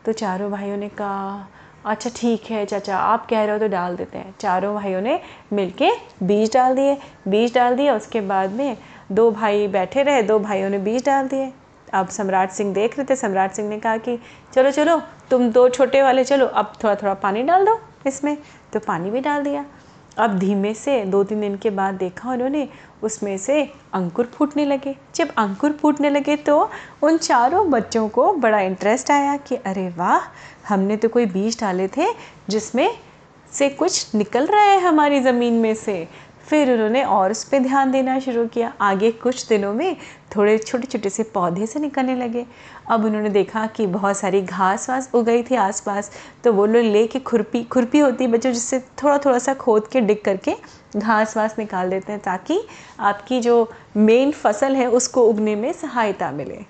तो 0.05 0.13
चारों 0.13 0.51
भाइयों 0.51 0.77
ने 0.77 0.89
कहा 0.89 1.47
अच्छा 1.87 2.11
ठीक 2.17 2.45
है, 2.45 2.65
चाचा, 2.67 2.97
आप 2.97 3.27
कह 3.27 3.43
रहे 3.45 3.53
हो 3.53 3.59
तो 3.59 3.69
डाल 3.69 3.97
देते 3.97 4.19
हैं। 4.19 4.35
चारों 4.41 4.75
भाइयों 4.75 5.01
ने 5.01 5.21
मिलके 5.53 5.91
बीज 6.23 6.53
डाल 6.55 6.75
दिए। 6.75 6.97
बीज 7.29 7.55
डाल 7.55 7.77
दिए, 7.77 7.91
उसके 7.91 8.21
बाद 8.21 8.51
में 8.51 8.77
दो 9.13 9.31
भाई 9.31 9.67
बैठे 9.69 10.03
रहे, 10.03 10.23
दो 10.23 10.39
भाइयों 10.39 10.71
ने 10.71 10.79
बीज 10.79 11.05
डाल 11.07 11.29
दिए। 11.29 11.53
अब 11.95 12.09
सम्राट 12.09 12.51
सिंह 12.51 12.73
देख 12.75 12.99
रहे 12.99 13.07
थे, 13.11 13.17
सम्राट 13.17 13.53
सिंह 13.53 13.69
ने 13.69 13.79
कहा 13.79 13.97
कि 13.97 14.19
चलो 14.53 14.71
चलो, 14.71 15.03
तुम 15.31 15.51
दो 15.51 15.69
छोटे 15.69 16.03
वाले, 16.03 16.25
चलो, 16.25 16.47
अब 16.47 16.73
थोड़ा 16.85 16.95
थोड़ा 16.95 17.15
पानी 17.15 17.43
डाल 17.43 17.65
दो 17.67 17.79
इसमें। 18.07 18.37
तो 18.73 18.81
पानी 18.81 19.11
भी 19.11 19.21
डाल 19.21 19.43
दिया। 19.43 19.65
अब 20.19 20.39
धीमे 20.39 20.75
से 20.75 21.05
दो 21.05 21.25
तीन 21.25 21.41
दिन 21.41 21.57
के 21.57 21.71
बाद 21.71 21.95
देखा 21.95 22.31
उन्होंने 22.31 22.69
उसमें 23.03 23.37
से 23.39 23.63
अंकुर 23.95 24.27
फूटने 24.35 24.65
लगे। 24.65 24.95
जब 25.15 25.29
अंकुर 25.39 25.73
फूटने 25.73 26.11
लगे 26.11 26.37
तो 26.39 26.59
उन 27.03 27.17
चारों 27.19 27.69
बच्चों 27.71 28.09
को 28.09 28.33
बड़ा 28.35 28.61
इंटरेस्ट 28.61 29.11
आया 29.11 29.37
कि 29.39 29.57
अरे 29.57 29.89
वाह, 29.89 30.21
हमने 30.69 30.97
तो 30.97 31.09
कोई 31.09 31.27
बीज 31.27 31.61
डाले 31.61 31.89
थे 31.89 32.07
जिसमें 32.49 32.89
से 33.53 33.69
कुछ 33.71 34.15
निकल 34.15 34.47
रहा 34.47 34.63
है 34.63 34.79
हमारी 34.81 35.21
ज़मीन 35.21 35.55
में 35.55 35.75
से। 35.75 36.07
फिर 36.53 36.71
उन्होंने 36.73 37.03
और 37.03 37.31
उस 37.31 37.43
पर 37.45 37.59
ध्यान 37.59 37.91
देना 37.91 38.19
शुरू 38.21 38.47
किया। 38.47 38.73
आगे 38.81 39.11
कुछ 39.13 39.47
दिनों 39.49 39.73
में 39.75 39.97
थोड़े 40.37 40.57
छोटे 40.59 40.87
छोटे 40.87 41.11
से 41.11 41.23
पौधे 41.25 41.67
से 41.67 41.81
निकलने 41.81 42.15
लगे। 42.17 42.45
अब 42.91 43.05
उन्होंने 43.05 43.29
देखा 43.29 43.67
कि 43.67 43.87
बहुत 43.87 44.17
सारी 44.17 44.41
घास 44.43 44.89
वास 44.91 45.09
उग 45.15 45.25
गई 45.25 45.43
थी 45.43 45.55
आसपास 45.55 46.11
तो 46.45 46.53
वो 46.53 46.67
लोग 46.67 46.85
ले 46.85 47.07
के 47.07 47.19
खुरपी 47.21 47.63
खुरपी 47.65 47.99
होती 47.99 48.25
है 48.25 48.31
बच्चों, 48.31 48.53
जिससे 48.53 48.81
थोड़ा 49.03 49.17
थोड़ा 49.19 49.39
सा 49.39 49.55
खोद 49.55 49.87
के, 49.87 50.01
डिग 50.01 50.21
करके 50.25 50.55
घास 50.97 51.37
वास 51.37 51.55
निकाल 51.59 51.91
देते 51.91 52.13
हैं, 52.13 52.21
ताकि 52.21 52.61
आपकी 53.01 53.41
जो 53.41 53.71
मेन 53.97 54.33
फ़सल 54.33 54.77
है, 54.77 54.87
उसको 54.91 55.23
उगने 55.23 55.57
में 55.57 55.73
सहायता 55.73 56.31
मिले। 56.31 56.65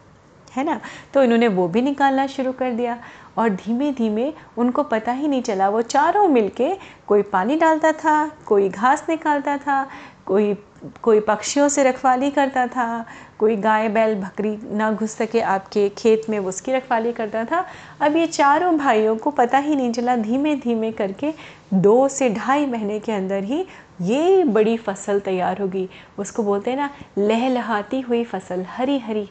है 0.57 0.65
ना? 0.65 0.81
तो 1.15 1.23
इन्होंने 1.23 1.49
वो 1.49 1.69
भी 1.69 1.83
निकालना 1.83 2.27
शुरू 2.27 2.53
कर 2.53 2.71
दिया। 2.71 2.99
और 3.39 3.49
धीमे 3.51 3.91
धीमे 3.93 4.33
उनको 4.59 4.83
पता 4.83 5.13
ही 5.13 5.29
नहीं 5.29 5.43
चला। 5.43 5.69
वो 5.69 5.83
चारों 5.83 6.27
मिलके 6.29 6.75
कोई 7.09 7.23
पानी 7.23 7.57
डालता 7.57 7.93
था, 7.93 8.27
कोई 8.47 8.69
घास 8.69 9.07
निकालता 9.09 9.57
था, 9.57 9.87
कोई 10.27 10.55
कोई 11.03 11.21
पक्षियों 11.21 11.69
से 11.69 11.83
रखवाली 11.83 12.31
करता 12.31 12.67
था, 12.67 13.05
कोई 13.39 13.57
गाय, 13.57 13.89
बैल, 13.89 14.15
बकरी 14.15 14.57
ना 14.73 14.91
घुस 14.93 15.11
सके 15.11 15.41
आपके 15.41 15.89
खेत 15.89 16.23
में 16.31 16.39
उसकी 16.39 16.73
रखवाली 16.73 17.13
करता 17.13 17.45
था। 17.45 17.65
अब 18.01 18.17
ये 18.17 18.27
चारों 18.27 18.77
भाइयों 18.79 19.17
को 19.17 19.31
पता 19.31 19.59
ही 19.59 19.77
नहीं 19.77 19.93
चला 19.93 20.17
धीमे 20.17 20.55
धीमे 20.55 20.91
करके 20.93 21.33
दो 21.75 22.09
से 22.09 22.31
ढाई 22.31 22.67
महीने 22.67 22.99
के 23.01 23.13
अंदर 23.13 23.45
ही 23.45 23.65
ये 24.01 24.43
बड़ी 24.45 24.77
फ़सल 24.77 25.21
तैयार 25.21 25.61
होगी। 25.61 25.89
उसको 26.19 26.43
बोलते 26.43 26.71
हैं 26.71 26.79
ना, 26.79 26.91
लहलहाती 27.19 28.01
हुई 28.01 28.25
फ़सल 28.25 28.65
हरी 28.69 28.99
हरी 28.99 29.29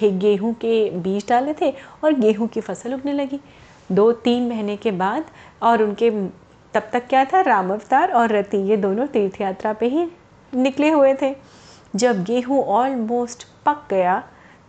गेहूँ 0.00 0.52
के 0.54 0.90
बीज 0.90 1.26
डाले 1.28 1.54
थे 1.60 1.70
और 2.04 2.12
गेहूँ 2.12 2.48
की 2.48 2.60
फ़सल 2.60 2.94
उगने 2.94 3.12
लगी। 3.12 3.40
दो 3.92 4.12
तीन 4.12 4.48
महीने 4.48 4.76
के 4.76 4.90
बाद 4.90 5.24
और 5.62 5.82
उनके 5.82 6.10
तब 6.74 6.88
तक 6.92 7.06
क्या 7.08 7.24
था? 7.24 7.40
राम 7.40 7.72
अवतार 7.72 8.12
और 8.12 8.32
रति, 8.32 8.56
ये 8.56 8.76
दोनों 8.76 9.06
तीर्थ 9.06 9.40
यात्रा 9.40 9.72
पे 9.72 9.86
ही 9.86 10.06
निकले 10.52 10.90
हुए 10.90 11.14
थे। 11.14 11.34
जब 11.96 12.22
गेहूँ 12.24 12.62
ऑलमोस्ट 12.64 13.46
पक 13.66 13.86
गया 13.90 14.20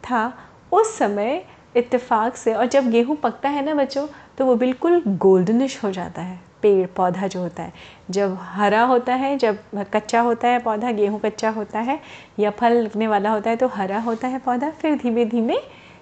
था, 0.04 0.34
उस 0.72 0.98
समय 0.98 1.46
इत्तेफाक 1.78 2.36
से 2.36 2.54
और 2.54 2.66
जब 2.66 2.90
गेहूँ 2.90 3.16
पकता 3.16 3.50
है 3.50 3.66
ना 3.66 3.74
बच्चों 3.74 4.08
तो 4.38 4.46
वो 4.46 4.56
बिल्कुल 4.56 5.02
गोल्डनिश 5.08 5.84
हो 5.84 5.92
जाता 5.92 6.22
है। 6.22 6.40
पेड़ 6.64 6.88
पौधा 6.96 7.28
जो 7.28 7.40
होता 7.42 7.64
है। 7.64 7.74
जब 8.10 8.38
हरा 8.42 8.84
होता 8.84 9.14
है, 9.16 9.38
जब 9.38 9.58
कच्चा 9.94 10.22
होता 10.22 10.48
है 10.48 10.60
पौधा, 10.60 10.92
गेहूँ 10.92 11.20
कच्चा 11.20 11.50
होता 11.52 11.80
है 11.80 12.00
या 12.40 12.50
फल 12.52 12.74
लगने 12.76 13.08
वाला 13.08 13.32
होता 13.32 13.50
है 13.50 13.56
तो 13.56 13.68
हरा 13.70 14.00
होता 14.00 14.28
है 14.28 14.40
पौधा, 14.40 14.70
फिर 14.72 14.98
धीमे 14.98 15.26
धीमे 15.26 15.58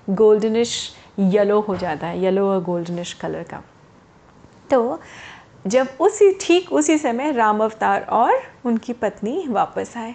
गोल्डनिश 0.10 0.74
येलो 1.20 1.60
हो 1.60 1.76
जाता 1.76 2.08
है 2.08 2.20
येलो 2.22 2.48
और 2.50 2.64
गोल्डनिश 2.64 3.14
कलर 3.14 3.44
का। 3.44 3.62
तो 4.70 5.00
जब 5.68 5.88
उसी, 6.00 6.32
ठीक 6.42 6.72
उसी 6.74 6.98
समय 6.98 7.32
राम 7.32 7.64
अवतार 7.64 8.04
और 8.04 8.42
उनकी 8.66 8.94
पत्नी 8.94 9.44
वापस 9.48 9.94
आए। 9.98 10.14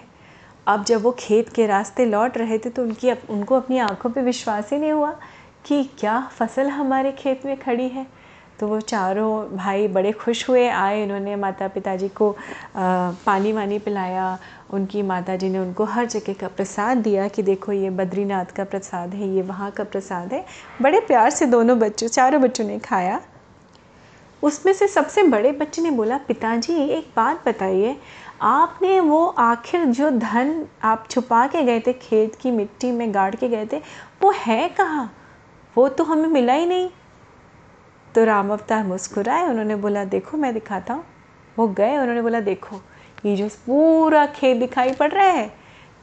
अब 0.67 0.83
जब 0.83 1.01
वो 1.01 1.11
खेत 1.19 1.49
के 1.49 1.65
रास्ते 1.67 2.05
लौट 2.05 2.37
रहे 2.37 2.57
थे 2.57 2.69
तो 2.69 2.83
उनकी 2.83 3.11
उनको 3.11 3.55
अपनी 3.55 3.77
आँखों 3.79 4.09
पे 4.09 4.21
विश्वास 4.21 4.71
ही 4.73 4.79
नहीं 4.79 4.91
हुआ 4.91 5.11
कि 5.65 5.83
क्या 5.99 6.19
फ़सल 6.31 6.69
हमारे 6.69 7.11
खेत 7.11 7.45
में 7.45 7.55
खड़ी 7.57 7.87
है। 7.89 8.05
तो 8.59 8.67
वो 8.67 8.79
चारों 8.81 9.57
भाई 9.57 9.87
बड़े 9.87 10.11
खुश 10.11 10.47
हुए, 10.49 10.67
आए, 10.67 11.03
उन्होंने 11.03 11.35
माता 11.35 11.67
पिताजी 11.67 12.07
को 12.09 12.35
पानी 12.75 13.53
वानी 13.53 13.79
पिलाया। 13.79 14.37
उनकी 14.73 15.01
माता 15.03 15.35
जी 15.35 15.49
ने 15.49 15.59
उनको 15.59 15.83
हर 15.85 16.05
जगह 16.05 16.33
का 16.33 16.47
प्रसाद 16.47 16.97
दिया 16.97 17.27
कि 17.27 17.43
देखो 17.43 17.71
ये 17.71 17.89
बद्रीनाथ 17.91 18.55
का 18.55 18.63
प्रसाद 18.63 19.13
है, 19.13 19.29
ये 19.29 19.41
वहाँ 19.41 19.71
का 19.71 19.83
प्रसाद 19.83 20.33
है। 20.33 20.45
बड़े 20.81 20.99
प्यार 20.99 21.29
से 21.29 21.45
दोनों 21.45 21.79
बच्चों, 21.79 22.07
चारों 22.07 22.41
बच्चों 22.41 22.65
ने 22.65 22.79
खाया। 22.79 23.21
उसमें 24.43 24.73
से 24.73 24.87
सबसे 24.87 25.23
बड़े 25.23 25.51
बच्चे 25.51 25.81
ने 25.81 25.91
बोला, 25.91 26.17
पिताजी, 26.17 26.73
एक 26.73 27.11
बात 27.15 27.47
बताइए, 27.47 27.95
आपने 28.41 28.99
वो 28.99 29.25
आखिर 29.27 29.85
जो 29.85 30.09
धन 30.11 30.65
आप 30.83 31.07
छुपा 31.09 31.45
के 31.47 31.63
गए 31.63 31.79
थे, 31.79 31.93
खेत 31.93 32.35
की 32.35 32.51
मिट्टी 32.51 32.91
में 32.91 33.13
गाड़ 33.13 33.33
के 33.35 33.47
गए 33.49 33.65
थे, 33.65 33.77
वो 34.21 34.33
है 34.37 34.67
कहाँ? 34.69 35.11
वो 35.75 35.87
तो 35.89 36.03
हमें 36.03 36.27
मिला 36.29 36.53
ही 36.53 36.65
नहीं। 36.65 36.89
तो 38.17 38.23
राम 38.23 38.53
अवतार 38.53 38.83
मुस्कुराए, 38.83 39.47
उन्होंने 39.47 39.75
बोला, 39.75 40.05
देखो, 40.05 40.37
मैं 40.37 40.53
दिखाता 40.53 40.93
हूँ। 40.93 41.05
वो 41.57 41.67
गए, 41.67 41.97
उन्होंने 41.97 42.21
बोला, 42.21 42.39
देखो, 42.39 42.81
ये 43.25 43.35
जो 43.35 43.47
पूरा 43.47 44.25
खेत 44.25 44.57
दिखाई 44.57 44.93
पड़ 44.93 45.11
रहा 45.11 45.27
है, 45.27 45.53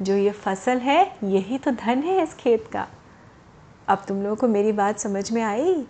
जो 0.03 0.15
ये 0.15 0.31
फ़सल 0.31 0.79
है, 0.79 1.17
यही 1.25 1.59
तो 1.59 1.71
धन 1.71 1.99
है 1.99 2.23
इस 2.23 2.35
खेत 2.35 2.69
का। 2.73 2.89
अब 3.89 4.03
तुम 4.09 4.23
लोगों 4.23 4.37
को 4.37 4.49
मेरी 4.49 4.73
बात 4.73 4.99
समझ 4.99 5.33
में 5.33 5.43
आई? 5.43 5.87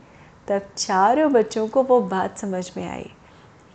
तब 0.49 0.63
चारों 0.77 1.33
बच्चों 1.33 1.69
को 1.69 1.83
वो 1.83 2.01
बात 2.01 2.39
समझ 2.39 2.77
में 2.77 2.89
आई 2.89 3.11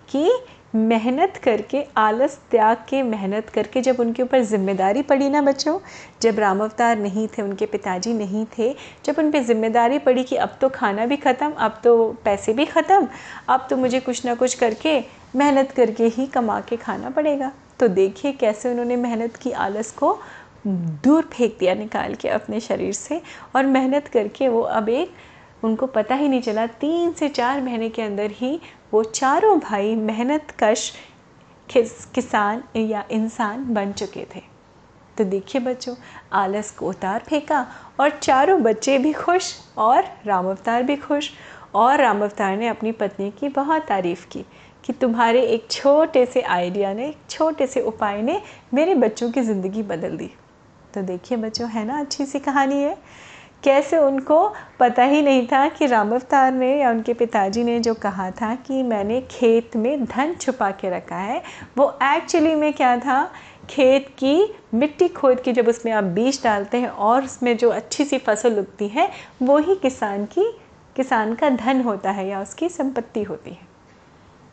कि 0.09 0.31
मेहनत 0.73 1.37
करके, 1.43 1.83
आलस 1.97 2.37
त्याग 2.51 2.77
के 2.89 3.01
मेहनत 3.03 3.49
करके 3.49 3.81
जब 3.81 3.99
उनके 3.99 4.23
ऊपर 4.23 4.41
ज़िम्मेदारी 4.41 5.01
पड़ी 5.01 5.29
ना 5.29 5.41
बच्चों, 5.41 5.77
जब 6.21 6.39
राम 6.39 6.59
अवतार 6.59 6.97
नहीं 6.97 7.27
थे, 7.27 7.41
उनके 7.41 7.65
पिताजी 7.65 8.13
नहीं 8.13 8.45
थे, 8.57 8.73
जब 9.05 9.19
उन 9.19 9.31
पर 9.31 9.43
ज़िम्मेदारी 9.43 9.99
पड़ी 9.99 10.23
कि 10.23 10.35
अब 10.35 10.57
तो 10.61 10.69
खाना 10.69 11.05
भी 11.05 11.17
ख़त्म, 11.17 11.51
अब 11.51 11.79
तो 11.83 12.11
पैसे 12.25 12.53
भी 12.53 12.65
ख़त्म, 12.65 13.07
अब 13.49 13.67
तो 13.69 13.77
मुझे 13.77 13.99
कुछ 13.99 14.25
ना 14.25 14.35
कुछ 14.35 14.53
करके, 14.55 14.99
मेहनत 15.35 15.71
करके 15.71 16.07
ही 16.07 16.25
कमा 16.27 16.59
के 16.59 16.77
खाना 16.77 17.09
पड़ेगा। 17.09 17.51
तो 17.79 17.87
देखिए 17.87 18.31
कैसे 18.31 18.71
उन्होंने 18.71 18.95
मेहनत 18.95 19.35
की, 19.35 19.51
आलस 19.51 19.91
को 19.91 20.17
दूर 20.67 21.29
फेंक 21.33 21.57
दिया 21.59 21.73
निकाल 21.73 22.13
के 22.13 22.29
अपने 22.29 22.59
शरीर 22.59 22.93
से, 22.93 23.21
और 23.55 23.65
मेहनत 23.65 24.07
करके 24.07 24.47
वो 24.47 24.61
अब 24.61 24.89
एक, 24.89 25.11
उनको 25.63 25.87
पता 25.87 26.15
ही 26.15 26.27
नहीं 26.27 26.41
चला, 26.41 26.65
तीन 26.67 27.11
से 27.13 27.29
चार 27.29 27.61
महीने 27.61 27.89
के 27.89 28.01
अंदर 28.01 28.31
ही 28.31 28.59
वो 28.91 29.03
चारों 29.03 29.59
भाई 29.59 29.95
मेहनत 29.95 30.53
कश 30.59 30.91
किसान 31.69 32.63
या 32.77 33.03
इंसान 33.11 33.63
बन 33.73 33.91
चुके 33.91 34.25
थे। 34.35 34.41
तो 35.17 35.23
देखिए 35.23 35.61
बच्चों, 35.61 35.95
आलस 36.33 36.71
को 36.71 36.87
उतार 36.89 37.23
फेंका 37.27 37.65
और 37.99 38.09
चारों 38.11 38.61
बच्चे 38.63 38.97
भी 38.97 39.13
खुश 39.13 39.53
और 39.77 40.03
राम 40.25 40.49
अवतार 40.49 40.83
भी 40.83 40.95
खुश। 40.97 41.31
और 41.75 42.01
राम 42.01 42.23
अवतार 42.23 42.57
ने 42.57 42.67
अपनी 42.67 42.91
पत्नी 42.91 43.29
की 43.31 43.49
बहुत 43.49 43.85
तारीफ़ 43.87 44.25
की 44.27 44.45
कि 44.83 44.93
तुम्हारे 44.93 45.41
एक 45.43 45.67
छोटे 45.71 46.25
से 46.25 46.41
आइडिया 46.41 46.93
ने, 46.93 47.07
एक 47.07 47.17
छोटे 47.29 47.67
से 47.67 47.81
उपाय 47.81 48.21
ने 48.21 48.41
मेरे 48.73 48.95
बच्चों 48.95 49.29
की 49.31 49.41
ज़िंदगी 49.41 49.83
बदल 49.83 50.17
दी। 50.17 50.29
तो 50.93 51.01
देखिए 51.01 51.37
बच्चों, 51.37 51.69
है 51.69 51.85
ना 51.85 51.99
अच्छी 51.99 52.25
सी 52.25 52.39
कहानी 52.39 52.81
है? 52.81 52.97
कैसे 53.63 53.97
उनको 53.97 54.53
पता 54.79 55.03
ही 55.03 55.21
नहीं 55.21 55.47
था 55.47 55.67
कि 55.69 55.85
राम 55.85 56.11
अवतार 56.11 56.51
ने 56.51 56.79
या 56.79 56.89
उनके 56.89 57.13
पिताजी 57.13 57.63
ने 57.63 57.79
जो 57.79 57.93
कहा 57.93 58.31
था 58.31 58.55
कि 58.55 58.83
मैंने 58.83 59.21
खेत 59.21 59.75
में 59.75 60.05
धन 60.05 60.33
छुपा 60.33 60.71
के 60.71 60.89
रखा 60.89 61.15
है, 61.15 61.43
वो 61.77 61.99
एक्चुअली 62.03 62.55
में 62.55 62.73
क्या 62.73 62.97
था? 62.97 63.31
खेत 63.69 64.07
की 64.17 64.55
मिट्टी 64.73 65.07
खोद 65.07 65.39
के 65.39 65.53
जब 65.53 65.67
उसमें 65.67 65.91
आप 65.93 66.03
बीज 66.03 66.43
डालते 66.43 66.77
हैं 66.77 66.89
और 66.89 67.23
उसमें 67.23 67.57
जो 67.57 67.69
अच्छी 67.69 68.05
सी 68.05 68.17
फ़सल 68.17 68.59
उगती 68.59 68.87
है, 68.87 69.11
वो 69.43 69.57
ही 69.57 69.75
किसान 69.75 70.25
की, 70.25 70.59
किसान 70.95 71.35
का 71.35 71.49
धन 71.49 71.81
होता 71.81 72.11
है 72.11 72.27
या 72.27 72.41
उसकी 72.41 72.69
संपत्ति 72.69 73.23
होती 73.23 73.51
है। 73.51 73.67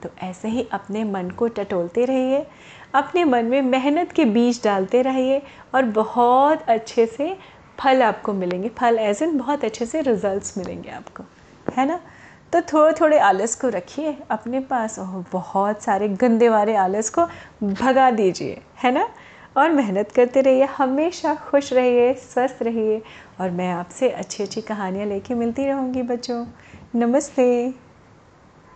तो 0.02 0.08
ऐसे 0.22 0.48
ही 0.48 0.68
अपने 0.72 1.04
मन 1.04 1.30
को 1.30 1.48
टटोलते 1.48 2.04
रहिए, 2.04 2.46
अपने 2.94 3.24
मन 3.24 3.44
में 3.44 3.62
मेहनत 3.62 4.12
के 4.12 4.24
बीज 4.24 4.60
डालते 4.64 5.02
रहिए 5.02 5.42
और 5.74 5.82
बहुत 5.84 6.62
अच्छे 6.62 7.06
से 7.06 7.36
फल 7.80 8.02
आपको 8.02 8.32
मिलेंगे। 8.32 8.68
फल 8.68 8.98
एज 8.98 9.22
इन 9.22 9.38
बहुत 9.38 9.64
अच्छे 9.64 9.86
से 9.86 10.00
रिजल्ट्स 10.00 10.58
मिलेंगे 10.58 10.90
आपको। 10.90 11.24
है 11.72 11.86
ना? 11.86 12.00
तो 12.52 12.60
थोड़े 12.60 12.94
थोड़े 13.00 13.18
आलस 13.18 13.54
को 13.54 13.68
रखिए 13.68 14.18
अपने 14.30 14.60
पास 14.60 14.98
और 14.98 15.24
बहुत 15.32 15.82
सारे 15.82 16.08
गंदे 16.08 16.48
वाले 16.48 16.76
आलस 16.76 17.10
को 17.10 17.26
भगा 17.62 18.10
दीजिए। 18.10 18.60
है 18.84 18.92
ना? 18.92 19.08
और 19.56 19.70
मेहनत 19.70 20.12
करते 20.12 20.40
रहिए, 20.40 20.64
हमेशा 20.64 21.34
खुश 21.34 21.72
रहिए, 21.72 22.14
स्वस्थ 22.14 22.58
रहिए। 22.62 23.02
और 23.40 23.50
मैं 23.50 23.72
आपसे 23.72 24.08
अच्छी 24.08 24.42
अच्छी 24.42 24.60
कहानियाँ 24.60 25.06
लेके 25.06 25.34
मिलती 25.34 25.66
रहूँगी 25.66 26.02
बच्चों। 26.02 26.46
नमस्ते। 26.94 27.74